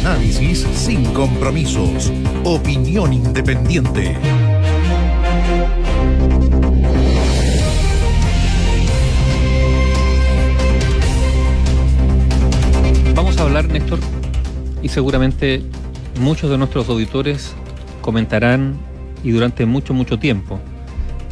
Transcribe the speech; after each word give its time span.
Análisis 0.00 0.60
sin 0.74 1.04
compromisos. 1.12 2.12
Opinión 2.44 3.12
independiente. 3.12 4.16
Vamos 13.14 13.38
a 13.38 13.42
hablar, 13.42 13.68
Néstor, 13.68 13.98
y 14.82 14.88
seguramente 14.88 15.62
muchos 16.20 16.50
de 16.50 16.58
nuestros 16.58 16.88
auditores 16.88 17.54
comentarán 18.00 18.78
y 19.24 19.32
durante 19.32 19.66
mucho, 19.66 19.94
mucho 19.94 20.18
tiempo 20.18 20.60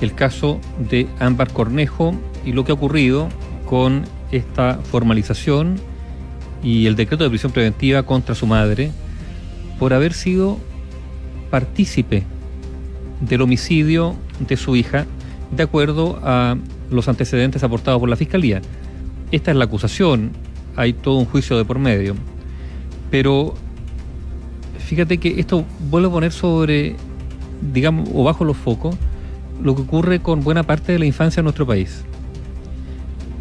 el 0.01 0.14
caso 0.14 0.61
de 0.91 1.07
Ámbar 1.21 1.53
Cornejo 1.53 2.14
y 2.45 2.53
lo 2.53 2.64
que 2.64 2.73
ha 2.73 2.75
ocurrido 2.75 3.29
con 3.64 4.05
esta 4.33 4.80
formalización 4.91 5.80
y 6.62 6.86
el 6.86 6.96
decreto 6.96 7.25
de 7.25 7.30
prisión 7.30 7.52
preventiva 7.52 8.02
contra 8.02 8.34
su 8.34 8.46
madre 8.46 8.91
por 9.78 9.92
haber 9.92 10.12
sido 10.12 10.59
partícipe 11.51 12.24
del 13.20 13.42
homicidio 13.42 14.15
de 14.41 14.56
su 14.56 14.77
hija 14.77 15.06
de 15.51 15.62
acuerdo 15.62 16.19
a 16.23 16.56
los 16.91 17.09
antecedentes 17.09 17.62
aportados 17.62 18.01
por 18.01 18.09
la 18.09 18.16
Fiscalía. 18.16 18.60
Esta 19.32 19.51
es 19.51 19.56
la 19.56 19.65
acusación, 19.65 20.32
hay 20.77 20.92
todo 20.92 21.16
un 21.16 21.24
juicio 21.24 21.56
de 21.56 21.65
por 21.65 21.79
medio. 21.79 22.15
Pero 23.10 23.54
fíjate 24.79 25.18
que 25.18 25.41
esto 25.41 25.65
vuelve 25.91 26.09
a 26.09 26.10
poner 26.10 26.32
sobre, 26.32 26.96
digamos, 27.73 28.09
o 28.12 28.24
bajo 28.24 28.45
los 28.45 28.57
focos, 28.57 28.96
lo 29.62 29.74
que 29.74 29.82
ocurre 29.82 30.20
con 30.20 30.43
buena 30.43 30.62
parte 30.62 30.93
de 30.93 30.98
la 30.98 31.07
infancia 31.07 31.41
en 31.41 31.45
nuestro 31.45 31.66
país. 31.66 32.04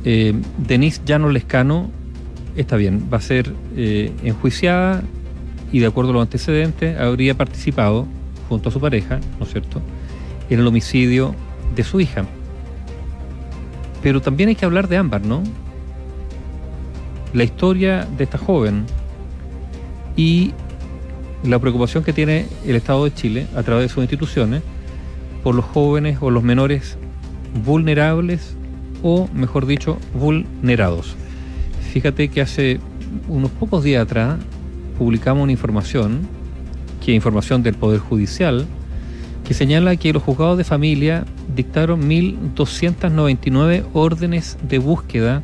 Eh, 0.05 0.33
Denise 0.57 1.01
Llano 1.05 1.29
Lescano 1.29 1.89
está 2.55 2.77
bien, 2.77 3.09
va 3.11 3.17
a 3.17 3.21
ser 3.21 3.53
eh, 3.75 4.11
enjuiciada 4.23 5.03
y 5.71 5.79
de 5.79 5.87
acuerdo 5.87 6.11
a 6.11 6.13
los 6.13 6.21
antecedentes 6.23 6.97
habría 6.99 7.35
participado 7.35 8.07
junto 8.49 8.69
a 8.69 8.71
su 8.71 8.79
pareja, 8.79 9.19
¿no 9.39 9.45
es 9.45 9.51
cierto?, 9.51 9.81
en 10.49 10.59
el 10.59 10.67
homicidio 10.67 11.35
de 11.75 11.83
su 11.83 11.99
hija. 11.99 12.25
Pero 14.01 14.21
también 14.21 14.49
hay 14.49 14.55
que 14.55 14.65
hablar 14.65 14.87
de 14.87 14.97
Ámbar, 14.97 15.25
¿no? 15.25 15.41
La 17.33 17.43
historia 17.43 18.07
de 18.17 18.23
esta 18.23 18.37
joven 18.37 18.85
y 20.15 20.53
la 21.43 21.59
preocupación 21.59 22.03
que 22.03 22.13
tiene 22.13 22.45
el 22.65 22.75
Estado 22.75 23.03
de 23.03 23.13
Chile 23.13 23.47
a 23.55 23.63
través 23.63 23.85
de 23.85 23.89
sus 23.89 24.03
instituciones 24.03 24.61
por 25.43 25.55
los 25.55 25.65
jóvenes 25.65 26.19
o 26.21 26.31
los 26.31 26.43
menores 26.43 26.97
vulnerables 27.65 28.55
o, 29.03 29.27
mejor 29.33 29.65
dicho, 29.65 29.97
vulnerados. 30.13 31.15
Fíjate 31.95 32.27
que 32.27 32.41
hace 32.41 32.81
unos 33.29 33.51
pocos 33.51 33.81
días 33.81 34.03
atrás 34.03 34.37
publicamos 34.97 35.43
una 35.43 35.53
información, 35.53 36.27
que 36.99 37.13
es 37.13 37.15
información 37.15 37.63
del 37.63 37.75
Poder 37.75 38.01
Judicial, 38.01 38.65
que 39.47 39.53
señala 39.53 39.95
que 39.95 40.11
los 40.11 40.21
juzgados 40.21 40.57
de 40.57 40.65
familia 40.65 41.23
dictaron 41.55 42.01
1.299 42.09 43.85
órdenes 43.93 44.57
de 44.61 44.77
búsqueda 44.77 45.41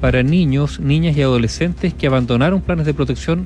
para 0.00 0.22
niños, 0.22 0.80
niñas 0.80 1.14
y 1.14 1.20
adolescentes 1.20 1.92
que 1.92 2.06
abandonaron 2.06 2.62
planes 2.62 2.86
de 2.86 2.94
protección 2.94 3.44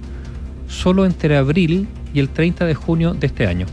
solo 0.68 1.04
entre 1.04 1.36
abril 1.36 1.88
y 2.14 2.20
el 2.20 2.28
30 2.28 2.64
de 2.64 2.76
junio 2.76 3.14
de 3.14 3.26
este 3.26 3.48
año. 3.48 3.66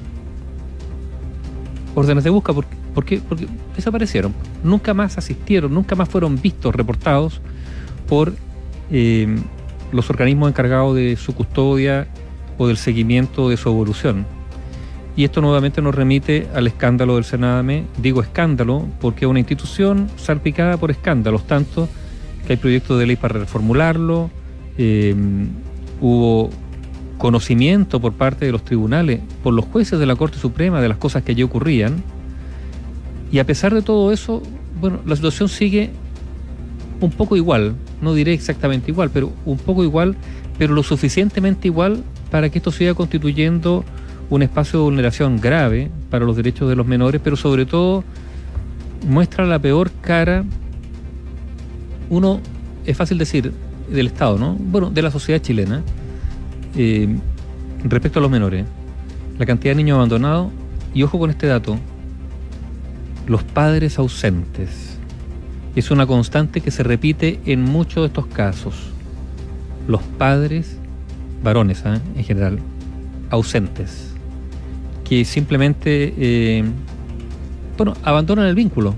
Órdenes 1.94 2.24
de 2.24 2.32
búsqueda, 2.32 2.56
¿por, 2.96 3.06
qué? 3.06 3.22
Porque 3.30 3.48
desaparecieron. 3.76 4.34
Nunca 4.64 4.96
más 4.96 5.20
asistieron, 5.20 5.72
nunca 5.72 5.96
más 5.96 6.10
fueron 6.10 6.42
vistos, 6.42 6.74
reportados 6.74 7.40
por 8.10 8.34
eh, 8.92 9.28
los 9.92 10.10
organismos 10.10 10.50
encargados 10.50 10.96
de 10.96 11.16
su 11.16 11.34
custodia 11.36 12.08
o 12.58 12.68
del 12.68 12.78
seguimiento 12.78 13.50
de 13.50 13.58
su 13.58 13.70
evolución. 13.70 14.26
Y 15.16 15.24
esto 15.24 15.42
nuevamente 15.42 15.82
nos 15.82 15.94
remite 15.94 16.48
al 16.56 16.66
escándalo 16.66 17.16
del 17.16 17.24
Senadame. 17.24 17.86
Digo 17.98 18.22
escándalo 18.22 18.88
porque 19.00 19.26
es 19.26 19.30
una 19.30 19.40
institución 19.40 20.10
salpicada 20.18 20.78
por 20.78 20.90
escándalos, 20.90 21.46
tanto 21.46 21.88
que 22.46 22.54
hay 22.54 22.58
proyectos 22.58 23.00
de 23.00 23.06
ley 23.06 23.16
para 23.16 23.40
reformularlo, 23.40 24.30
eh, 24.78 25.16
hubo 26.02 26.50
conocimiento 27.18 28.02
por 28.02 28.14
parte 28.14 28.46
de 28.46 28.52
los 28.52 28.64
tribunales, 28.64 29.22
por 29.44 29.54
los 29.54 29.66
jueces 29.66 30.00
de 30.00 30.06
la 30.06 30.16
Corte 30.16 30.40
Suprema 30.40 30.82
de 30.82 30.90
las 30.90 30.98
cosas 30.98 31.24
que 31.24 31.32
allí 31.32 31.44
ocurrían. 31.44 32.04
Y 33.32 33.40
a 33.40 33.46
pesar 33.46 33.74
de 33.74 33.82
todo 33.82 34.12
eso, 34.12 34.42
bueno, 34.82 35.00
la 35.06 35.16
situación 35.16 35.48
sigue 35.48 35.92
un 37.00 37.12
poco 37.12 37.38
igual, 37.38 37.76
no 38.04 38.14
diré 38.14 38.34
exactamente 38.34 38.92
igual, 38.92 39.10
pero 39.12 39.32
un 39.46 39.58
poco 39.58 39.84
igual, 39.84 40.16
pero 40.58 40.74
lo 40.74 40.84
suficientemente 40.84 41.68
igual 41.68 42.04
para 42.30 42.50
que 42.50 42.60
esto 42.60 42.72
siga 42.72 42.94
constituyendo 42.94 43.84
un 44.30 44.42
espacio 44.42 44.80
de 44.80 44.86
vulneración 44.86 45.40
grave 45.40 45.92
para 46.10 46.26
los 46.26 46.36
derechos 46.36 46.70
de 46.70 46.76
los 46.76 46.86
menores, 46.86 47.22
pero 47.24 47.36
sobre 47.36 47.66
todo 47.66 48.04
muestra 49.08 49.46
la 49.46 49.60
peor 49.60 49.92
cara, 50.02 50.44
uno, 52.10 52.40
es 52.86 52.98
fácil 52.98 53.18
decir, 53.18 53.52
del 53.90 54.08
Estado, 54.08 54.38
¿no? 54.38 54.56
Bueno, 54.56 54.90
de 54.90 55.02
la 55.02 55.12
sociedad 55.12 55.42
chilena, 55.42 55.82
eh, 56.76 57.08
respecto 57.84 58.20
a 58.20 58.22
los 58.22 58.32
menores. 58.32 58.66
La 59.38 59.46
cantidad 59.46 59.72
de 59.72 59.76
niños 59.76 59.96
abandonados, 59.96 60.52
y 60.94 61.04
ojo 61.04 61.20
con 61.20 61.30
este 61.30 61.48
dato, 61.48 61.78
los 63.28 63.44
padres 63.44 63.98
ausentes 63.98 64.93
es 65.76 65.92
una 65.92 66.06
constante 66.06 66.62
que 66.62 66.72
se 66.72 66.84
repite 66.84 67.40
en 67.46 67.62
muchos 67.62 68.04
de 68.04 68.08
estos 68.08 68.28
casos. 68.28 68.76
Los 69.88 70.02
padres, 70.04 70.78
varones 71.44 71.84
¿eh? 71.86 72.00
en 72.16 72.24
general, 72.24 72.60
ausentes, 73.30 74.14
que 75.04 75.26
simplemente, 75.26 76.14
eh, 76.18 76.64
bueno, 77.78 77.96
abandonan 78.04 78.46
el 78.48 78.56
vínculo. 78.56 78.96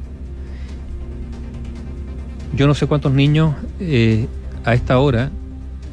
Yo 2.56 2.68
no 2.68 2.74
sé 2.74 2.88
cuántos 2.88 3.12
niños 3.14 3.56
eh, 3.80 4.28
a 4.64 4.74
esta 4.74 5.00
hora 5.00 5.32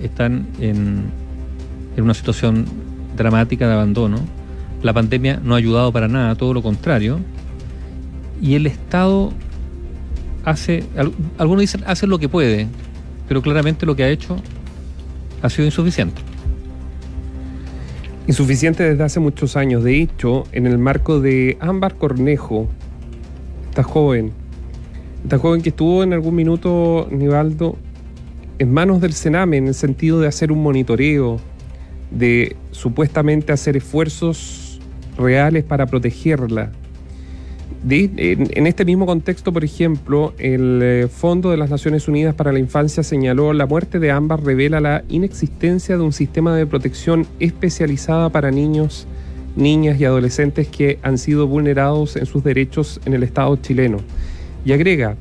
están 0.03 0.47
en, 0.61 1.05
en 1.97 2.05
una 2.05 2.15
situación 2.15 2.67
dramática 3.17 3.67
de 3.67 3.75
abandono. 3.75 4.19
La 4.83 4.93
pandemia 4.93 5.41
no 5.43 5.55
ha 5.55 5.59
ayudado 5.59 5.93
para 5.93 6.09
nada, 6.09 6.35
todo 6.35 6.55
lo 6.55 6.63
contrario. 6.63 7.21
Y 8.41 8.55
el 8.55 8.67
Estado 8.67 9.33
hace, 10.45 10.85
algunos 11.39 11.61
dicen 11.61 11.83
hace 11.87 12.07
lo 12.07 12.19
que 12.19 12.29
puede, 12.29 12.67
pero 13.29 13.43
claramente 13.43 13.87
lo 13.87 13.97
que 13.97 14.05
ha 14.05 14.09
hecho 14.09 14.37
ha 15.43 15.51
sido 15.51 15.67
insuficiente. 15.67 16.21
Insuficiente 18.27 18.85
desde 18.85 19.03
hace 19.03 19.21
muchos 19.21 19.57
años. 19.57 19.83
De 19.83 20.01
hecho, 20.01 20.45
en 20.53 20.67
el 20.67 20.79
marco 20.79 21.21
de 21.21 21.57
Ámbar 21.61 21.97
Cornejo, 21.97 22.69
esta 23.69 23.83
joven, 23.83 24.33
esta 25.25 25.39
joven 25.39 25.63
que 25.63 25.71
estuvo 25.71 26.03
en 26.03 26.13
algún 26.13 26.35
minuto, 26.35 27.09
Nivaldo, 27.11 27.77
en 28.59 28.73
manos 28.73 29.01
del 29.01 29.13
Sename, 29.13 29.57
en 29.57 29.67
el 29.67 29.75
sentido 29.75 30.21
de 30.21 30.29
hacer 30.29 30.53
un 30.53 30.63
monitoreo, 30.63 31.41
de 32.11 32.57
supuestamente 32.71 33.53
hacer 33.53 33.77
esfuerzos 33.77 34.81
reales 35.17 35.65
para 35.65 35.87
protegerla, 35.87 36.71
en, 37.89 38.67
este 38.67 38.85
mismo 38.85 39.07
contexto, 39.07 39.53
por 39.53 39.65
ejemplo, 39.65 40.35
el 40.39 40.81
eh, 40.83 41.09
Fondo 41.09 41.51
de 41.51 41.57
las 41.57 41.71
Naciones 41.71 42.09
Unidas 42.09 42.35
para 42.35 42.53
la 42.53 42.59
Infancia 42.59 43.03
señaló 43.03 43.53
la 43.53 43.67
muerte 43.67 43.99
de 43.99 44.11
ambas 44.11 44.43
revela 44.43 44.81
la 44.81 45.05
inexistencia 45.09 45.97
de 45.97 46.03
un 46.03 46.13
sistema 46.13 46.57
de 46.57 46.67
protección 46.67 47.27
especializada 47.41 48.31
para 48.31 48.51
niños, 48.51 49.07
niñas 49.57 50.01
y 50.01 50.05
adolescentes 50.05 50.69
que 50.69 50.99
han 51.03 51.19
sido 51.19 51.47
vulnerados 51.47 52.17
en 52.17 52.27
sus 52.27 52.43
derechos 52.45 53.01
en 53.05 53.15
el 53.15 53.23
Estado 53.23 53.57
chileno. 53.57 53.99
Y 54.65 54.73
agrega, 54.73 55.17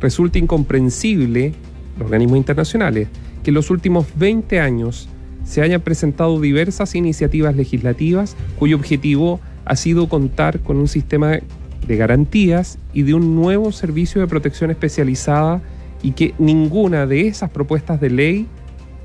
resulta 0.00 0.38
incomprensible, 0.38 1.54
organismos 2.00 2.38
internacionales, 2.38 3.08
que 3.42 3.50
en 3.50 3.54
los 3.54 3.70
últimos 3.70 4.06
20 4.16 4.60
años 4.60 5.08
se 5.44 5.62
hayan 5.62 5.80
presentado 5.80 6.40
diversas 6.40 6.94
iniciativas 6.94 7.54
legislativas 7.54 8.36
cuyo 8.58 8.76
objetivo 8.76 9.40
ha 9.64 9.76
sido 9.76 10.08
contar 10.08 10.60
con 10.60 10.76
un 10.76 10.88
sistema 10.88 11.38
de 11.86 11.96
garantías 11.96 12.78
y 12.92 13.02
de 13.02 13.14
un 13.14 13.34
nuevo 13.34 13.72
servicio 13.72 14.20
de 14.20 14.26
protección 14.26 14.70
especializada 14.70 15.60
y 16.02 16.12
que 16.12 16.34
ninguna 16.38 17.06
de 17.06 17.26
esas 17.26 17.50
propuestas 17.50 18.00
de 18.00 18.10
ley 18.10 18.46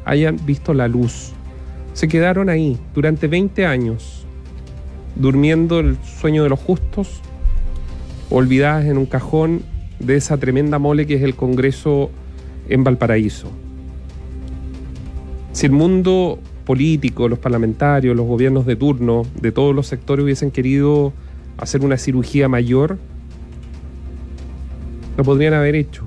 hayan 0.06 0.38
visto 0.46 0.74
la 0.74 0.88
luz. 0.88 1.32
Se 1.94 2.08
quedaron 2.08 2.50
ahí 2.50 2.78
durante 2.94 3.28
20 3.28 3.66
años, 3.66 4.26
durmiendo 5.16 5.80
el 5.80 5.98
sueño 6.04 6.44
de 6.44 6.50
los 6.50 6.60
justos, 6.60 7.22
olvidadas 8.30 8.86
en 8.86 8.98
un 8.98 9.06
cajón 9.06 9.62
de 10.00 10.16
esa 10.16 10.38
tremenda 10.38 10.80
mole 10.80 11.06
que 11.06 11.16
es 11.16 11.24
el 11.24 11.36
Congreso 11.36 12.10
en 12.70 12.84
Valparaíso. 12.84 13.50
Si 15.52 15.66
el 15.66 15.72
mundo 15.72 16.40
político, 16.66 17.28
los 17.28 17.40
parlamentarios, 17.40 18.16
los 18.16 18.28
gobiernos 18.28 18.66
de 18.66 18.76
turno, 18.76 19.26
de 19.42 19.52
todos 19.52 19.76
los 19.76 19.88
sectores 19.88 20.24
hubiesen 20.24 20.52
querido 20.52 21.14
hacer 21.62 21.82
una 21.82 21.98
cirugía 21.98 22.48
mayor, 22.48 22.98
lo 25.18 25.24
podrían 25.24 25.54
haber 25.54 25.76
hecho. 25.76 26.06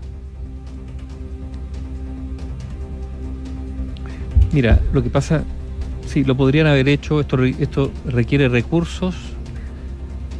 Mira, 4.52 4.80
lo 4.92 5.02
que 5.02 5.08
pasa, 5.08 5.44
Sí, 6.12 6.24
lo 6.24 6.36
podrían 6.36 6.66
haber 6.66 6.90
hecho. 6.90 7.20
Esto, 7.20 7.42
esto 7.42 7.90
requiere 8.04 8.46
recursos, 8.50 9.14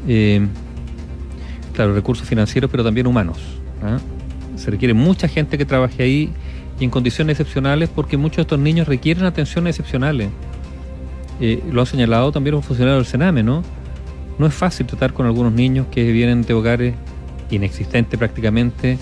eh, 0.07 0.47
claro, 1.73 1.95
recursos 1.95 2.29
financieros, 2.29 2.71
pero 2.71 2.85
también 2.85 3.07
humanos. 3.07 3.39
¿ah? 3.83 3.99
Se 4.55 4.71
requiere 4.71 4.93
mucha 4.93 5.29
gente 5.29 5.57
que 5.57 5.65
trabaje 5.65 6.03
ahí 6.03 6.31
y 6.79 6.85
en 6.85 6.91
condiciones 6.91 7.41
excepcionales, 7.41 7.89
porque 7.89 8.19
muchos 8.19 8.37
de 8.37 8.43
estos 8.43 8.59
niños 8.59 8.87
requieren 8.87 9.25
atenciones 9.25 9.79
excepcionales. 9.79 10.29
Eh, 11.41 11.63
lo 11.73 11.81
ha 11.81 11.87
señalado 11.87 12.31
también 12.33 12.55
un 12.55 12.63
funcionario 12.63 12.97
del 12.97 13.07
Sename, 13.07 13.43
¿no? 13.43 13.63
No 14.43 14.49
es 14.49 14.55
fácil 14.55 14.87
tratar 14.87 15.13
con 15.13 15.25
algunos 15.25 15.53
niños 15.53 15.87
que 15.89 16.11
vienen 16.11 16.43
de 16.43 16.53
hogares 16.53 16.97
inexistentes 17.53 18.19
prácticamente, 18.19 18.99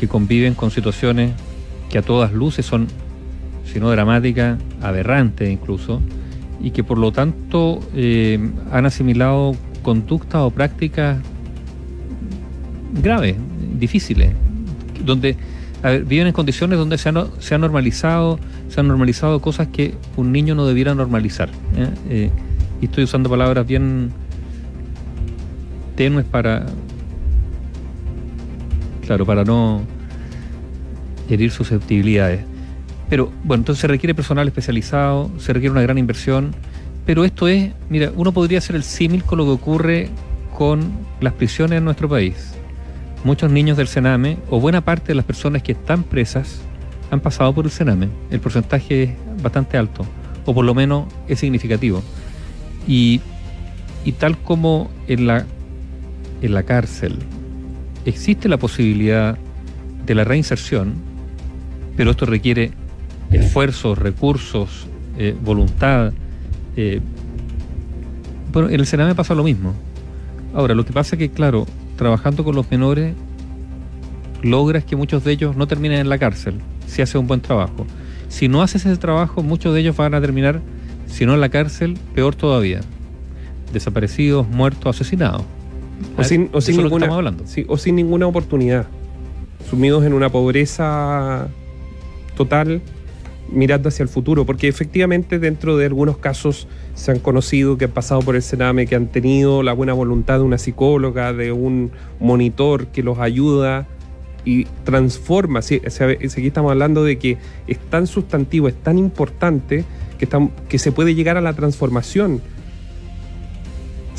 que 0.00 0.08
conviven 0.08 0.54
con 0.54 0.70
situaciones 0.70 1.32
que 1.90 1.98
a 1.98 2.02
todas 2.02 2.32
luces 2.32 2.64
son, 2.64 2.86
si 3.70 3.80
no 3.80 3.90
dramáticas, 3.90 4.58
aberrantes 4.80 5.50
incluso, 5.50 6.00
y 6.58 6.70
que 6.70 6.84
por 6.84 6.96
lo 6.96 7.12
tanto 7.12 7.80
eh, 7.94 8.38
han 8.72 8.86
asimilado 8.86 9.54
conductas 9.82 10.40
o 10.40 10.50
prácticas 10.50 11.18
graves, 13.02 13.36
difíciles, 13.78 14.32
donde 15.04 15.36
viven 16.06 16.28
en 16.28 16.32
condiciones 16.32 16.78
donde 16.78 16.96
se 16.96 17.10
han, 17.10 17.26
se 17.40 17.54
han 17.54 17.60
normalizado, 17.60 18.40
se 18.70 18.80
han 18.80 18.88
normalizado 18.88 19.42
cosas 19.42 19.68
que 19.68 19.96
un 20.16 20.32
niño 20.32 20.54
no 20.54 20.64
debiera 20.64 20.94
normalizar. 20.94 21.50
¿eh? 21.76 21.90
Eh, 22.08 22.30
y 22.80 22.86
estoy 22.86 23.04
usando 23.04 23.28
palabras 23.28 23.66
bien 23.66 24.14
tenues 25.98 26.24
para, 26.24 26.64
claro, 29.04 29.26
para 29.26 29.42
no 29.42 29.82
herir 31.28 31.50
susceptibilidades. 31.50 32.40
Pero 33.10 33.32
bueno, 33.42 33.62
entonces 33.62 33.80
se 33.80 33.88
requiere 33.88 34.14
personal 34.14 34.46
especializado, 34.46 35.28
se 35.40 35.52
requiere 35.52 35.72
una 35.72 35.82
gran 35.82 35.98
inversión, 35.98 36.54
pero 37.04 37.24
esto 37.24 37.48
es, 37.48 37.72
mira, 37.90 38.12
uno 38.14 38.30
podría 38.30 38.58
hacer 38.58 38.76
el 38.76 38.84
símil 38.84 39.24
con 39.24 39.38
lo 39.38 39.44
que 39.46 39.50
ocurre 39.50 40.08
con 40.56 40.88
las 41.20 41.32
prisiones 41.32 41.78
en 41.78 41.84
nuestro 41.84 42.08
país. 42.08 42.54
Muchos 43.24 43.50
niños 43.50 43.76
del 43.76 43.88
Sename, 43.88 44.38
o 44.50 44.60
buena 44.60 44.82
parte 44.82 45.08
de 45.08 45.14
las 45.16 45.24
personas 45.24 45.64
que 45.64 45.72
están 45.72 46.04
presas, 46.04 46.60
han 47.10 47.18
pasado 47.18 47.52
por 47.52 47.64
el 47.64 47.72
Sename. 47.72 48.08
El 48.30 48.38
porcentaje 48.38 49.02
es 49.02 49.42
bastante 49.42 49.76
alto, 49.76 50.06
o 50.46 50.54
por 50.54 50.64
lo 50.64 50.76
menos 50.76 51.06
es 51.26 51.40
significativo. 51.40 52.04
Y, 52.86 53.20
y 54.04 54.12
tal 54.12 54.38
como 54.38 54.90
en 55.08 55.26
la, 55.26 55.44
en 56.42 56.54
la 56.54 56.62
cárcel 56.62 57.18
existe 58.04 58.48
la 58.48 58.56
posibilidad 58.56 59.36
de 60.06 60.14
la 60.14 60.24
reinserción, 60.24 60.94
pero 61.96 62.10
esto 62.12 62.26
requiere 62.26 62.72
esfuerzos, 63.30 63.98
recursos, 63.98 64.86
eh, 65.18 65.36
voluntad. 65.40 66.12
eh, 66.76 67.00
bueno, 68.52 68.70
en 68.70 68.80
el 68.80 68.86
Sename 68.86 69.14
pasa 69.14 69.34
lo 69.34 69.44
mismo. 69.44 69.74
Ahora, 70.54 70.74
lo 70.74 70.84
que 70.84 70.92
pasa 70.92 71.16
es 71.16 71.18
que, 71.18 71.30
claro, 71.30 71.66
trabajando 71.96 72.44
con 72.44 72.54
los 72.54 72.70
menores, 72.70 73.14
logras 74.42 74.84
que 74.84 74.96
muchos 74.96 75.24
de 75.24 75.32
ellos 75.32 75.56
no 75.56 75.66
terminen 75.66 75.98
en 76.00 76.08
la 76.08 76.18
cárcel, 76.18 76.54
si 76.86 77.02
hace 77.02 77.18
un 77.18 77.26
buen 77.26 77.40
trabajo. 77.40 77.86
Si 78.28 78.48
no 78.48 78.62
haces 78.62 78.86
ese 78.86 78.96
trabajo, 78.96 79.42
muchos 79.42 79.74
de 79.74 79.80
ellos 79.80 79.96
van 79.96 80.14
a 80.14 80.20
terminar, 80.20 80.62
si 81.06 81.26
no 81.26 81.34
en 81.34 81.40
la 81.40 81.48
cárcel, 81.50 81.98
peor 82.14 82.34
todavía. 82.34 82.80
Desaparecidos, 83.72 84.48
muertos, 84.48 84.96
asesinados. 84.96 85.42
O 86.16 86.24
sin, 86.24 86.50
o 86.52 86.60
ninguna, 86.60 86.96
estamos 86.96 87.16
hablando. 87.16 87.46
sí, 87.46 87.64
o 87.68 87.76
sin 87.76 87.96
ninguna 87.96 88.26
oportunidad. 88.26 88.86
Sumidos 89.68 90.04
en 90.04 90.12
una 90.12 90.30
pobreza 90.30 91.48
total, 92.36 92.80
mirando 93.50 93.88
hacia 93.88 94.02
el 94.02 94.08
futuro. 94.08 94.46
Porque 94.46 94.68
efectivamente 94.68 95.38
dentro 95.38 95.76
de 95.76 95.86
algunos 95.86 96.18
casos 96.18 96.68
se 96.94 97.10
han 97.10 97.18
conocido 97.18 97.76
que 97.76 97.86
han 97.86 97.90
pasado 97.90 98.20
por 98.22 98.36
el 98.36 98.42
Sename, 98.42 98.86
que 98.86 98.94
han 98.94 99.08
tenido 99.08 99.62
la 99.62 99.72
buena 99.72 99.92
voluntad 99.92 100.38
de 100.38 100.44
una 100.44 100.58
psicóloga, 100.58 101.32
de 101.32 101.52
un 101.52 101.90
monitor 102.20 102.86
que 102.88 103.02
los 103.02 103.18
ayuda 103.18 103.86
y 104.44 104.64
transforma. 104.84 105.62
Sí, 105.62 105.80
aquí 105.84 106.46
estamos 106.46 106.70
hablando 106.70 107.04
de 107.04 107.18
que 107.18 107.38
es 107.66 107.78
tan 107.78 108.06
sustantivo, 108.06 108.68
es 108.68 108.74
tan 108.76 108.98
importante 108.98 109.84
que, 110.18 110.28
que 110.68 110.78
se 110.78 110.92
puede 110.92 111.14
llegar 111.14 111.36
a 111.36 111.40
la 111.40 111.52
transformación 111.52 112.40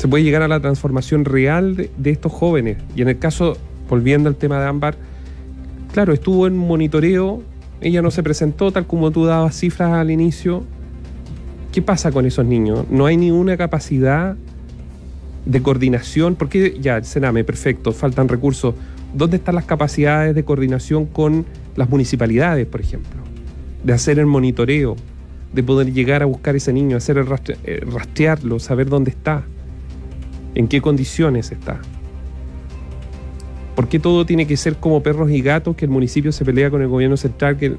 se 0.00 0.08
puede 0.08 0.24
llegar 0.24 0.40
a 0.40 0.48
la 0.48 0.60
transformación 0.60 1.26
real 1.26 1.76
de, 1.76 2.10
estos 2.10 2.32
jóvenes. 2.32 2.78
Y 2.96 3.02
en 3.02 3.08
el 3.10 3.18
caso, 3.18 3.58
volviendo 3.86 4.30
al 4.30 4.36
tema 4.36 4.58
de 4.58 4.66
Ámbar, 4.66 4.96
claro, 5.92 6.14
estuvo 6.14 6.46
en 6.46 6.56
monitoreo, 6.56 7.42
ella 7.82 8.00
no 8.00 8.10
se 8.10 8.22
presentó 8.22 8.72
tal 8.72 8.86
como 8.86 9.10
tú 9.10 9.26
dabas 9.26 9.54
cifras 9.60 9.92
al 9.92 10.10
inicio. 10.10 10.64
¿Qué 11.70 11.82
pasa 11.82 12.12
con 12.12 12.24
esos 12.24 12.46
niños? 12.46 12.86
No 12.88 13.04
hay 13.04 13.18
ninguna 13.18 13.58
capacidad 13.58 14.36
de 15.44 15.62
coordinación, 15.62 16.34
porque 16.34 16.78
ya, 16.80 16.96
el 16.96 17.04
Sename, 17.04 17.44
perfecto, 17.44 17.92
faltan 17.92 18.26
recursos. 18.26 18.74
¿Dónde 19.12 19.36
están 19.36 19.54
las 19.54 19.66
capacidades 19.66 20.34
de 20.34 20.44
coordinación 20.44 21.04
con 21.04 21.44
las 21.76 21.90
municipalidades, 21.90 22.66
por 22.66 22.80
ejemplo? 22.80 23.20
De 23.84 23.92
hacer 23.92 24.18
el 24.18 24.24
monitoreo, 24.24 24.96
de 25.52 25.62
poder 25.62 25.92
llegar 25.92 26.22
a 26.22 26.24
buscar 26.24 26.56
ese 26.56 26.72
niño, 26.72 26.96
hacer 26.96 27.18
el 27.18 27.26
eh, 27.64 27.84
rastrearlo, 27.84 28.58
saber 28.60 28.88
dónde 28.88 29.10
está 29.10 29.44
en 30.54 30.68
qué 30.68 30.80
condiciones 30.80 31.52
está. 31.52 31.80
¿Por 33.74 33.88
qué 33.88 33.98
todo 33.98 34.26
tiene 34.26 34.46
que 34.46 34.56
ser 34.56 34.76
como 34.76 35.02
perros 35.02 35.30
y 35.30 35.40
gatos, 35.40 35.76
que 35.76 35.84
el 35.84 35.90
municipio 35.90 36.32
se 36.32 36.44
pelea 36.44 36.70
con 36.70 36.82
el 36.82 36.88
gobierno 36.88 37.16
central? 37.16 37.56
Que... 37.56 37.76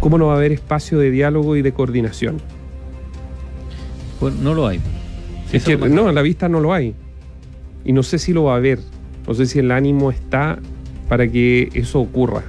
¿Cómo 0.00 0.16
no 0.16 0.28
va 0.28 0.34
a 0.34 0.36
haber 0.36 0.52
espacio 0.52 0.98
de 0.98 1.10
diálogo 1.10 1.56
y 1.56 1.62
de 1.62 1.72
coordinación? 1.72 2.40
Bueno, 4.20 4.38
no 4.40 4.54
lo 4.54 4.66
hay. 4.66 4.80
Es 5.52 5.64
que, 5.64 5.76
lo 5.76 5.88
no, 5.88 6.08
a 6.08 6.12
la 6.12 6.22
vista 6.22 6.48
no 6.48 6.60
lo 6.60 6.72
hay. 6.72 6.94
Y 7.84 7.92
no 7.92 8.02
sé 8.02 8.18
si 8.18 8.32
lo 8.32 8.44
va 8.44 8.54
a 8.54 8.56
haber. 8.56 8.80
No 9.26 9.34
sé 9.34 9.46
si 9.46 9.58
el 9.58 9.70
ánimo 9.70 10.10
está 10.10 10.58
para 11.08 11.28
que 11.28 11.70
eso 11.74 12.00
ocurra. 12.00 12.42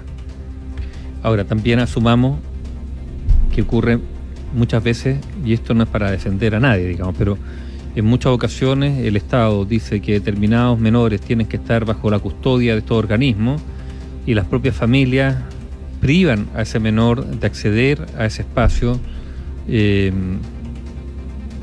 Ahora, 1.24 1.44
también 1.44 1.80
asumamos 1.80 2.40
que 3.54 3.62
ocurre 3.64 4.00
muchas 4.54 4.84
veces, 4.84 5.18
y 5.46 5.54
esto 5.54 5.74
no 5.74 5.84
es 5.84 5.90
para 5.90 6.12
defender 6.12 6.56
a 6.56 6.60
nadie, 6.60 6.88
digamos, 6.88 7.16
pero 7.18 7.38
en 7.96 8.06
muchas 8.06 8.32
ocasiones 8.32 9.04
el 9.06 9.16
Estado 9.18 9.66
dice 9.66 10.00
que 10.00 10.14
determinados 10.14 10.80
menores 10.80 11.22
tienen 11.22 11.48
que 11.48 11.58
estar 11.58 11.86
bajo 11.86 12.10
la 12.10 12.20
custodia 12.20 12.74
de 12.74 12.80
estos 12.80 12.98
organismos 12.98 13.62
y 14.26 14.34
las 14.34 14.46
propias 14.46 14.76
familias 14.76 15.36
privan 16.00 16.48
a 16.56 16.62
ese 16.62 16.80
menor 16.80 17.26
de 17.26 17.48
acceder 17.48 18.06
a 18.18 18.26
ese 18.26 18.44
espacio. 18.44 19.00
eh, 19.68 20.12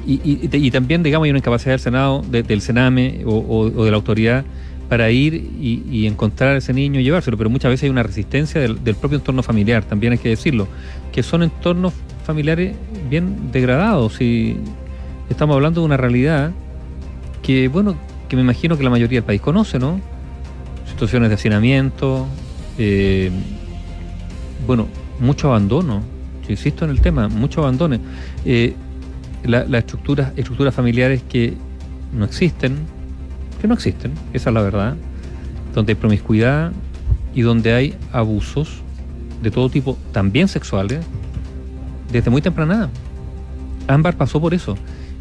y, 0.09 0.71
también, 0.71 1.03
digamos, 1.03 1.25
hay 1.25 1.31
una 1.31 1.41
incapacidad 1.41 1.73
del 1.73 1.81
Senado, 1.81 2.23
de- 2.31 2.45
del 2.45 2.61
Sename 2.61 3.23
o, 3.27 3.39
o- 3.75 3.85
de 3.85 3.91
la 3.91 3.97
autoridad 3.97 4.45
para 4.89 5.11
ir 5.11 5.35
y, 5.35 6.07
encontrar 6.07 6.55
a 6.55 6.59
ese 6.59 6.73
niño 6.73 7.01
y 7.01 7.03
llevárselo, 7.03 7.37
pero 7.37 7.51
muchas 7.51 7.71
veces 7.71 7.85
hay 7.85 7.91
una 7.91 8.05
resistencia 8.05 8.61
del 8.61 8.95
propio 8.95 9.19
entorno 9.19 9.43
familiar, 9.43 9.83
también 9.85 10.13
hay 10.13 10.19
que 10.21 10.29
decirlo, 10.29 10.69
que 11.13 11.25
son 11.25 11.43
entornos 11.43 11.93
familiares 12.27 12.75
bien 13.09 13.51
degradados 13.53 14.21
y 14.21 14.57
estamos 15.31 15.55
hablando 15.55 15.81
de 15.81 15.87
una 15.87 15.97
realidad 15.97 16.51
que, 17.43 17.69
bueno, 17.69 17.97
que 18.29 18.37
me 18.37 18.43
imagino 18.43 18.77
que 18.77 18.83
la 18.83 18.91
mayoría 18.91 19.19
del 19.21 19.25
país 19.25 19.41
conoce, 19.41 19.79
¿no? 19.79 20.01
Situaciones 20.91 21.29
de 21.29 21.37
hacinamiento, 21.37 22.27
eh, 22.79 23.31
bueno, 24.67 24.89
mucho 25.21 25.49
abandono, 25.49 26.03
yo 26.45 26.51
insisto 26.51 26.85
en 26.85 26.91
el 26.91 27.01
tema, 27.01 27.29
mucho 27.29 27.61
abandono. 27.63 27.99
Eh, 28.45 28.75
la- 29.45 29.65
las 29.65 29.81
estructuras, 29.81 30.33
estructuras 30.37 30.75
familiares 30.75 31.23
que 31.29 31.55
no 32.13 32.25
existen, 32.25 32.77
que 33.61 33.69
no 33.69 33.75
existen, 33.75 34.13
esa 34.33 34.51
es 34.51 34.55
la 34.55 34.63
verdad, 34.63 34.97
donde 35.75 35.93
hay 35.93 35.97
promiscuidad 35.97 36.73
y 37.35 37.43
donde 37.43 37.73
hay 37.73 37.95
abusos 38.13 38.81
de 39.43 39.51
todo 39.51 39.69
tipo, 39.69 39.97
también 40.13 40.49
sexuales, 40.49 41.01
desde 42.11 42.31
muy 42.31 42.43
temprana. 42.43 42.91
Ámbar 43.89 44.17
pasó 44.17 44.41
por 44.41 44.55
eso. 44.55 44.77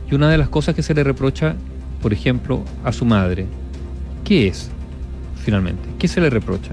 Y 0.09 0.15
una 0.15 0.29
de 0.29 0.37
las 0.37 0.49
cosas 0.49 0.75
que 0.75 0.83
se 0.83 0.93
le 0.93 1.03
reprocha, 1.03 1.55
por 2.01 2.13
ejemplo, 2.13 2.63
a 2.83 2.91
su 2.91 3.05
madre, 3.05 3.47
¿qué 4.23 4.47
es 4.47 4.69
finalmente? 5.43 5.87
¿Qué 5.97 6.07
se 6.07 6.21
le 6.21 6.29
reprocha? 6.29 6.71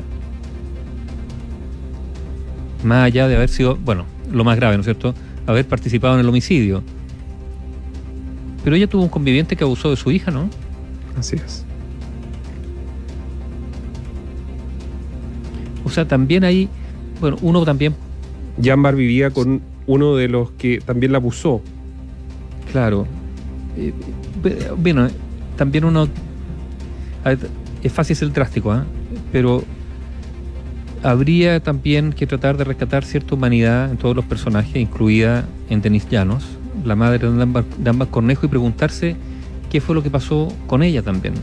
Más 2.84 3.04
allá 3.04 3.28
de 3.28 3.36
haber 3.36 3.48
sido, 3.48 3.76
bueno, 3.76 4.06
lo 4.30 4.44
más 4.44 4.56
grave, 4.56 4.76
¿no 4.76 4.80
es 4.80 4.86
cierto? 4.86 5.14
Haber 5.46 5.66
participado 5.66 6.14
en 6.14 6.20
el 6.20 6.28
homicidio. 6.28 6.82
Pero 8.64 8.76
ella 8.76 8.86
tuvo 8.86 9.02
un 9.02 9.08
conviviente 9.08 9.56
que 9.56 9.64
abusó 9.64 9.90
de 9.90 9.96
su 9.96 10.10
hija, 10.10 10.30
¿no? 10.30 10.48
Así 11.18 11.36
es. 11.36 11.64
O 15.84 15.90
sea, 15.90 16.06
también 16.06 16.44
hay, 16.44 16.68
bueno, 17.20 17.36
uno 17.42 17.64
también, 17.64 17.94
Jambar 18.62 18.94
vivía 18.94 19.30
con 19.30 19.60
uno 19.86 20.16
de 20.16 20.28
los 20.28 20.50
que 20.52 20.80
también 20.80 21.12
la 21.12 21.18
abusó. 21.18 21.62
claro, 22.70 23.06
eh, 23.76 23.92
eh, 24.44 24.70
bueno, 24.76 25.08
también 25.56 25.84
uno, 25.84 26.08
es 27.82 27.92
fácil 27.92 28.16
ser 28.16 28.32
drástico, 28.32 28.72
¿ah? 28.72 28.84
pero 29.30 29.64
habría 31.02 31.60
también 31.60 32.12
que 32.12 32.26
tratar 32.26 32.56
de 32.56 32.64
rescatar 32.64 33.04
cierta 33.04 33.34
humanidad 33.34 33.90
en 33.90 33.96
todos 33.96 34.14
los 34.14 34.24
personajes, 34.24 34.76
incluida 34.76 35.44
en 35.68 35.82
Denis 35.82 36.08
Llanos, 36.08 36.44
la 36.84 36.96
madre 36.96 37.18
de 37.18 37.42
Ámbar, 37.42 37.64
de 37.64 38.06
Cornejo, 38.06 38.46
y 38.46 38.48
preguntarse 38.48 39.16
qué 39.70 39.80
fue 39.80 39.94
lo 39.94 40.02
que 40.02 40.10
pasó 40.10 40.52
con 40.66 40.82
ella 40.82 41.02
también. 41.02 41.34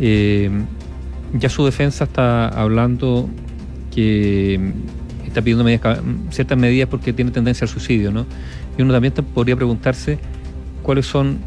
Eh, 0.00 0.50
ya 1.34 1.48
su 1.48 1.64
defensa 1.64 2.04
está 2.04 2.48
hablando 2.48 3.28
que 3.94 4.72
está 5.30 5.42
pidiendo 5.42 5.64
ciertas 6.30 6.58
medidas 6.58 6.88
porque 6.88 7.12
tiene 7.12 7.30
tendencia 7.30 7.64
al 7.64 7.68
suicidio, 7.68 8.10
¿no? 8.10 8.26
Y 8.76 8.82
uno 8.82 8.92
también 8.92 9.14
podría 9.14 9.56
preguntarse 9.56 10.18
cuáles 10.82 11.06
son, 11.06 11.38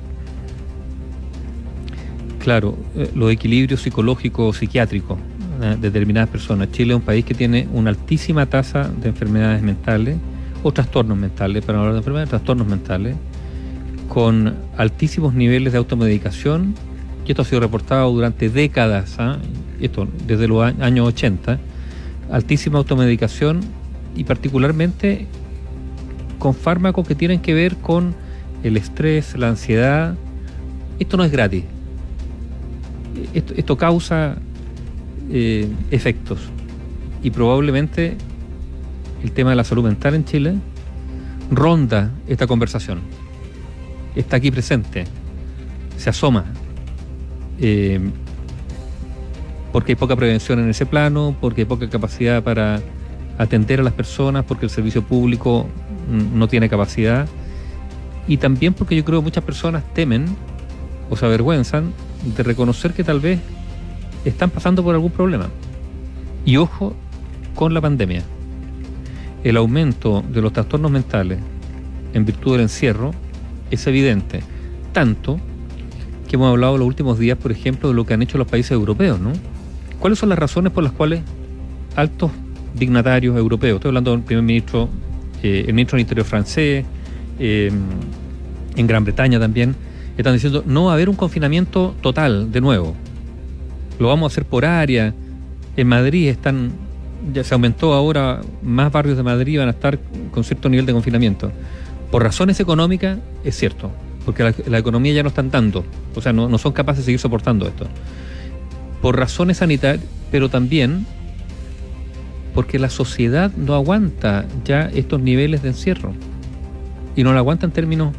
claro, 2.40 2.78
eh, 2.96 3.12
los 3.14 3.32
equilibrios 3.32 3.82
psicológicos 3.82 4.58
psiquiátricos 4.58 5.18
de 5.60 5.78
determinadas 5.78 6.30
personas. 6.30 6.72
Chile 6.72 6.94
es 6.94 7.00
un 7.00 7.06
país 7.06 7.24
que 7.24 7.34
tiene 7.34 7.68
una 7.74 7.90
altísima 7.90 8.46
tasa 8.46 8.90
de 8.90 9.10
enfermedades 9.10 9.62
mentales 9.62 10.18
o 10.64 10.72
trastornos 10.72 11.18
mentales, 11.18 11.64
para 11.64 11.80
hablar 11.80 11.94
de 11.94 12.00
enfermedades, 12.00 12.30
trastornos 12.30 12.68
mentales, 12.68 13.16
con 14.08 14.56
altísimos 14.78 15.34
niveles 15.34 15.74
de 15.74 15.80
automedicación, 15.80 16.74
y 17.26 17.32
esto 17.32 17.42
ha 17.44 17.46
sido 17.46 17.62
reportado 17.62 18.12
durante 18.12 18.50
décadas, 18.50 19.16
¿ah? 19.20 19.38
esto 19.80 20.08
desde 20.26 20.48
los 20.48 20.64
años 20.64 21.08
80, 21.08 21.60
altísima 22.34 22.80
automedicación 22.80 23.62
y 24.16 24.24
particularmente 24.24 25.28
con 26.40 26.56
fármacos 26.56 27.08
que 27.08 27.14
tienen 27.14 27.40
que 27.40 27.54
ver 27.54 27.78
con 27.78 28.16
el 28.64 28.76
estrés, 28.76 29.38
la 29.38 29.50
ansiedad. 29.50 30.16
Esto 31.00 31.16
no 31.16 31.24
es 31.24 31.32
gratis. 31.32 31.64
Esto, 33.34 33.78
causa 33.78 34.36
eh, 35.30 35.70
efectos. 35.92 36.40
Y 37.22 37.30
probablemente 37.30 38.18
el 39.24 39.32
tema 39.32 39.52
de 39.52 39.56
la 39.56 39.64
salud 39.64 39.84
mental 39.84 40.16
en 40.16 40.26
Chile 40.26 40.56
ronda 41.52 42.12
esta 42.28 42.48
conversación. 42.48 43.00
Está 44.16 44.38
aquí 44.38 44.50
presente, 44.50 45.06
se 45.98 46.10
asoma. 46.10 46.46
Eh, 47.60 48.00
porque 49.74 49.94
hay 49.94 49.96
poca 49.96 50.16
prevención 50.16 50.60
en 50.60 50.70
ese 50.70 50.86
plano, 50.86 51.36
porque 51.42 51.62
hay 51.62 51.66
poca 51.66 51.90
capacidad 51.90 52.42
para 52.44 52.80
atender 53.38 53.80
a 53.80 53.84
las 53.84 53.94
personas, 53.94 54.46
porque 54.46 54.68
el 54.68 54.70
servicio 54.70 55.02
público 55.02 55.68
no 56.34 56.48
tiene 56.48 56.70
capacidad 56.70 57.28
y 58.28 58.38
también 58.38 58.74
porque 58.74 58.96
yo 58.96 59.04
creo 59.04 59.20
que 59.20 59.26
muchas 59.26 59.44
personas 59.44 59.84
temen 59.94 60.26
o 61.10 61.18
se 61.18 61.26
avergüenzan 61.26 61.92
de 62.38 62.44
reconocer 62.44 62.94
que 62.94 63.04
tal 63.04 63.20
vez 63.20 63.40
están 64.24 64.52
pasando 64.52 64.84
por 64.84 64.94
algún 64.94 65.12
problema. 65.12 65.50
Y 66.46 66.58
ojo 66.58 66.94
con 67.56 67.74
la 67.74 67.82
pandemia. 67.82 68.24
El 69.44 69.58
aumento 69.58 70.24
de 70.30 70.42
los 70.42 70.54
trastornos 70.54 70.92
mentales 70.92 71.40
en 72.14 72.26
virtud 72.26 72.54
del 72.54 72.62
encierro 72.62 73.12
es 73.72 73.86
evidente, 73.88 74.42
tanto 74.94 75.40
que 76.30 76.36
hemos 76.36 76.50
hablado 76.50 76.78
los 76.78 76.88
últimos 76.88 77.18
días, 77.18 77.38
por 77.38 77.52
ejemplo, 77.52 77.90
de 77.90 77.96
lo 77.96 78.06
que 78.06 78.14
han 78.14 78.22
hecho 78.22 78.38
los 78.38 78.48
países 78.48 78.72
europeos, 78.72 79.20
¿no? 79.20 79.32
¿Cuáles 80.04 80.20
son 80.20 80.28
las 80.28 80.38
razones 80.38 80.74
por 80.74 80.84
las 80.84 80.92
cuales 80.92 81.22
altos 81.96 82.30
dignatarios 82.74 83.38
europeos, 83.38 83.78
estoy 83.78 83.88
hablando 83.88 84.12
del 84.12 84.20
primer 84.20 84.44
ministro, 84.44 84.90
eh, 85.42 85.64
el 85.66 85.74
ministro 85.74 85.96
del 85.96 86.02
Interior 86.02 86.26
francés, 86.26 86.84
eh, 87.40 87.72
en 88.76 88.86
Gran 88.86 89.06
Bretaña 89.06 89.40
también, 89.40 89.74
están 90.18 90.34
diciendo 90.34 90.62
no 90.68 90.84
va 90.84 90.92
a 90.92 90.94
haber 90.96 91.08
un 91.08 91.16
confinamiento 91.16 91.96
total 92.02 92.52
de 92.52 92.60
nuevo. 92.60 92.96
Lo 93.98 94.10
vamos 94.10 94.30
a 94.30 94.34
hacer 94.34 94.44
por 94.44 94.66
área. 94.66 95.14
En 95.78 95.88
Madrid 95.88 96.28
están, 96.28 96.74
ya 97.34 97.46
se 97.46 97.54
aumentó 97.54 97.94
ahora, 97.94 98.42
más 98.62 98.92
barrios 98.92 99.16
de 99.16 99.24
Madrid 99.24 99.60
van 99.60 99.70
a 99.70 99.72
estar 99.72 99.98
con 100.32 100.44
cierto 100.44 100.68
nivel 100.68 100.86
de 100.86 100.92
confinamiento. 100.92 101.50
Por 102.12 102.24
razones 102.24 102.60
económicas, 102.60 103.20
es 103.46 103.56
cierto, 103.56 103.90
porque 104.26 104.54
la, 104.68 104.78
economía 104.78 105.14
ya 105.14 105.24
no 105.24 105.30
están 105.30 105.50
tanto, 105.50 105.86
o 106.14 106.20
sea, 106.20 106.34
no 106.34 106.58
son 106.58 106.74
capaces 106.74 107.04
de 107.04 107.06
seguir 107.06 107.20
soportando 107.20 107.66
esto 107.66 107.88
por 109.04 109.20
razones 109.20 109.58
sanitarias, 109.58 110.06
pero 110.32 110.48
también 110.48 111.06
porque 112.54 112.80
la 112.80 112.90
sociedad 112.90 113.52
no 113.52 113.76
aguanta 113.76 114.46
ya 114.64 114.84
estos 114.94 115.20
niveles 115.20 115.62
de 115.62 115.70
encierro. 115.70 116.14
Y 117.14 117.26
no 117.26 117.34
lo 117.34 117.38
aguanta 117.38 117.66
en 117.66 117.74
términos 117.74 118.16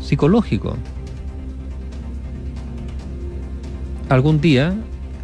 psicológicos. 0.00 0.78
Algún 4.08 4.40
día 4.40 4.74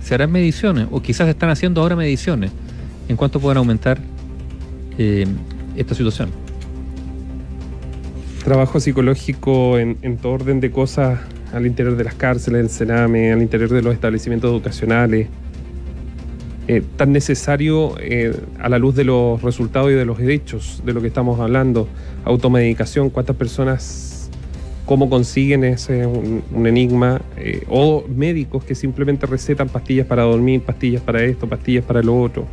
se 0.03 0.15
harán 0.15 0.33
mediciones, 0.33 0.87
o 0.91 1.01
quizás 1.01 1.29
están 1.29 1.49
haciendo 1.49 1.81
ahora 1.81 1.97
mediciones, 1.97 2.51
en 3.09 3.17
cuanto 3.17 3.41
puedan 3.41 3.57
aumentar 3.57 3.99
eh, 4.99 5.27
esta 5.77 5.95
situación. 5.95 6.29
Trabajo 8.45 8.79
psicológico 8.79 9.79
en, 9.79 9.97
en 10.03 10.19
todo 10.19 10.33
orden 10.33 10.61
de 10.61 10.71
cosas 10.71 11.21
al 11.53 11.67
interior 11.67 11.97
de 11.97 12.05
las 12.05 12.15
cárceles, 12.15 12.63
del 12.63 12.71
Sename, 12.71 13.33
al 13.33 13.43
interior 13.43 13.71
de 13.71 13.83
los 13.83 13.95
establecimientos 13.95 14.51
educacionales, 14.51 15.29
eh, 16.69 16.83
tan 16.97 17.13
necesario 17.13 17.95
eh, 18.01 18.33
a 18.61 18.69
la 18.69 18.79
luz 18.79 18.95
de 18.95 19.05
los 19.05 19.43
resultados 19.43 19.91
y 19.91 19.95
de 19.95 20.05
los 20.05 20.21
hechos 20.21 20.83
de 20.85 20.93
lo 20.93 21.01
que 21.01 21.09
estamos 21.09 21.41
hablando. 21.41 21.89
Automedicación, 22.25 23.11
cuántas 23.11 23.35
personas, 23.37 24.31
cómo 24.87 25.11
consiguen 25.11 25.65
ese 25.65 26.07
un, 26.07 26.67
enigma, 26.67 27.21
eh, 27.37 27.65
o 27.69 28.05
médicos 28.09 28.65
que 28.65 28.75
simplemente 28.75 29.27
recetan 29.27 29.69
pastillas 29.69 30.07
para 30.07 30.23
dormir, 30.23 30.63
pastillas 30.63 31.03
para 31.03 31.25
esto, 31.25 31.49
pastillas 31.49 31.85
para 31.85 32.03
lo 32.03 32.21
otro. 32.21 32.47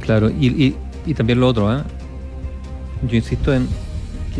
Claro, 0.00 0.30
y, 0.30 0.74
y 1.04 1.14
también 1.14 1.40
lo 1.40 1.48
otro, 1.48 1.76
¿eh? 1.76 1.82
yo 3.08 3.16
insisto 3.16 3.52
en 3.52 3.68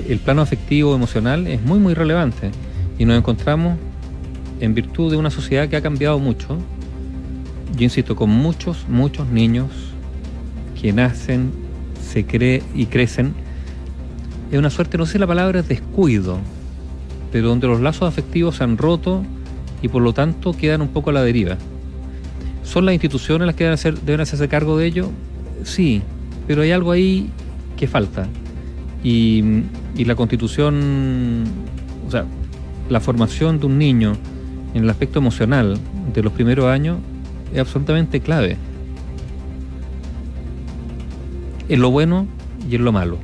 el 0.09 0.19
plano 0.19 0.43
afectivo 0.43 0.95
emocional 0.95 1.47
es 1.47 1.63
muy 1.63 1.79
muy 1.79 1.95
relevante 1.95 2.51
y 2.99 3.05
nos 3.05 3.17
encontramos 3.19 3.79
en 4.61 4.75
virtud 4.75 5.11
de 5.11 5.17
una 5.17 5.31
sociedad 5.31 5.69
que 5.69 5.77
ha 5.77 5.83
cambiado 5.83 6.19
mucho. 6.19 6.59
Yo 7.77 7.85
insisto, 7.85 8.17
con 8.17 8.31
muchos, 8.31 8.87
muchos 8.89 9.29
niños 9.29 9.71
que 10.81 10.93
nacen, 10.93 11.53
se 12.03 12.25
cree 12.25 12.63
y 12.75 12.87
crecen, 12.87 13.35
es 14.51 14.59
una 14.59 14.71
suerte, 14.71 14.97
no 14.97 15.07
sé 15.07 15.19
la 15.19 15.27
palabra 15.27 15.61
es 15.61 15.69
descuido, 15.69 16.39
pero 17.33 17.49
donde 17.49 17.67
los 17.67 17.81
lazos 17.81 18.09
afectivos 18.09 18.57
se 18.57 18.65
han 18.65 18.79
roto 18.79 19.25
y 19.83 19.89
por 19.89 20.03
lo 20.03 20.13
tanto 20.13 20.53
quedan 20.53 20.83
un 20.83 20.89
poco 20.89 21.11
a 21.11 21.13
la 21.13 21.23
deriva. 21.23 21.57
¿Son 22.63 22.85
las 22.85 22.95
instituciones 22.95 23.47
las 23.47 23.55
que 23.55 23.65
deben, 23.65 23.75
hacer, 23.75 24.01
deben 24.01 24.21
hacerse 24.21 24.49
cargo 24.49 24.79
de 24.79 24.87
ello? 24.87 25.11
Sí, 25.65 26.03
pero 26.47 26.63
hay 26.63 26.73
algo 26.73 26.93
ahí 26.93 27.31
que 27.77 27.87
falta. 27.87 28.29
Y, 29.07 29.63
la 30.05 30.17
constitución, 30.17 31.45
o 32.09 32.11
sea, 32.11 32.25
la 32.91 32.99
formación 32.99 33.61
de 33.61 33.67
un 33.67 33.79
niño 33.79 34.15
en 34.75 34.83
el 34.83 34.91
aspecto 34.91 35.21
emocional 35.21 35.79
de 36.13 36.23
los 36.25 36.33
primeros 36.33 36.67
años 36.67 36.99
es 37.53 37.61
absolutamente 37.61 38.19
clave. 38.19 38.57
En 41.69 41.81
lo 41.81 41.93
bueno 41.93 42.27
y 42.69 42.75
en 42.75 42.85
lo 42.85 42.91
malo. 42.91 43.19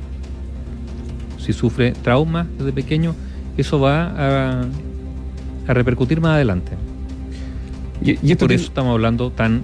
Si 1.37 1.51
sufre 1.51 1.91
trauma 1.91 2.47
desde 2.57 2.71
pequeño, 2.71 3.13
eso 3.57 3.77
va 3.77 4.61
a, 4.61 4.65
repercutir 5.67 6.21
más 6.21 6.35
adelante. 6.35 6.71
Y, 8.01 8.35
Por 8.35 8.53
eso 8.53 8.67
estamos 8.67 8.93
hablando 8.93 9.31
tan 9.31 9.63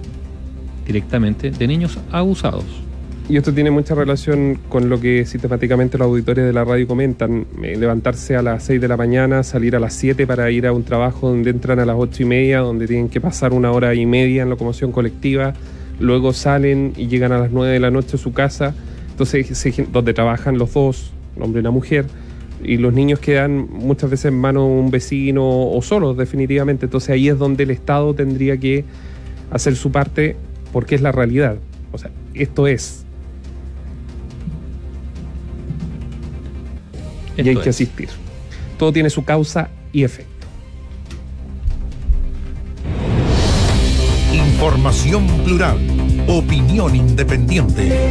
directamente 0.86 1.50
de 1.50 1.66
niños 1.66 1.98
abusados. 2.12 2.89
Y 3.30 3.36
esto 3.36 3.54
tiene 3.54 3.70
mucha 3.70 3.94
relación 3.94 4.58
con 4.68 4.88
lo 4.88 5.00
que 5.00 5.24
sistemáticamente 5.24 5.96
los 5.96 6.06
auditores 6.06 6.44
de 6.44 6.52
la 6.52 6.64
radio 6.64 6.88
comentan. 6.88 7.46
Eh, 7.62 7.76
levantarse 7.76 8.34
a 8.34 8.42
las 8.42 8.64
6 8.64 8.80
de 8.80 8.88
la 8.88 8.96
mañana, 8.96 9.44
salir 9.44 9.76
a 9.76 9.78
las 9.78 9.94
7 9.94 10.26
para 10.26 10.50
ir 10.50 10.66
a 10.66 10.72
un 10.72 10.82
trabajo 10.82 11.28
donde 11.28 11.50
entran 11.50 11.78
a 11.78 11.84
las 11.84 11.94
8 11.96 12.24
y 12.24 12.26
media, 12.26 12.58
donde 12.58 12.88
tienen 12.88 13.08
que 13.08 13.20
pasar 13.20 13.52
una 13.52 13.70
hora 13.70 13.94
y 13.94 14.04
media 14.04 14.42
en 14.42 14.50
locomoción 14.50 14.90
colectiva, 14.90 15.52
luego 16.00 16.32
salen 16.32 16.92
y 16.96 17.06
llegan 17.06 17.30
a 17.30 17.38
las 17.38 17.52
9 17.52 17.72
de 17.72 17.78
la 17.78 17.92
noche 17.92 18.16
a 18.16 18.18
su 18.18 18.32
casa, 18.32 18.74
entonces 19.12 19.46
donde 19.92 20.12
trabajan 20.12 20.58
los 20.58 20.74
dos, 20.74 21.12
el 21.36 21.44
hombre 21.44 21.60
y 21.60 21.62
la 21.62 21.70
mujer, 21.70 22.06
y 22.64 22.78
los 22.78 22.92
niños 22.92 23.20
quedan 23.20 23.68
muchas 23.70 24.10
veces 24.10 24.24
en 24.24 24.40
manos 24.40 24.64
de 24.64 24.74
un 24.74 24.90
vecino 24.90 25.70
o 25.70 25.80
solos 25.82 26.16
definitivamente. 26.16 26.86
Entonces 26.86 27.10
ahí 27.10 27.28
es 27.28 27.38
donde 27.38 27.62
el 27.62 27.70
Estado 27.70 28.12
tendría 28.12 28.56
que 28.56 28.84
hacer 29.52 29.76
su 29.76 29.92
parte 29.92 30.34
porque 30.72 30.96
es 30.96 31.00
la 31.00 31.12
realidad. 31.12 31.58
O 31.92 31.98
sea, 31.98 32.10
esto 32.34 32.66
es 32.66 33.06
y 37.42 37.48
hay 37.48 37.56
que 37.56 37.70
asistir. 37.70 38.08
Todo 38.78 38.92
tiene 38.92 39.10
su 39.10 39.24
causa 39.24 39.70
y 39.92 40.04
efecto. 40.04 40.46
Información 44.32 45.26
plural, 45.44 45.78
opinión 46.28 46.94
independiente. 46.94 48.10